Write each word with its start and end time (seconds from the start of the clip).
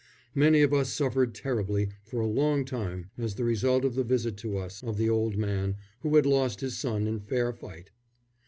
Many 0.33 0.63
of 0.63 0.73
us 0.73 0.89
suffered 0.91 1.35
terribly 1.35 1.89
for 2.03 2.21
a 2.21 2.27
long 2.27 2.65
time 2.65 3.11
as 3.19 3.35
the 3.35 3.43
result 3.43 3.85
of 3.85 3.93
the 3.93 4.03
visit 4.03 4.35
to 4.37 4.57
us 4.57 4.81
of 4.81 4.97
the 4.97 5.11
old 5.11 5.37
man 5.37 5.75
who 5.99 6.15
had 6.15 6.25
lost 6.25 6.61
his 6.61 6.75
son 6.75 7.05
in 7.05 7.19
fair 7.19 7.53
fight. 7.53 7.91